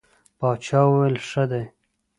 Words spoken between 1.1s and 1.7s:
ښه دی.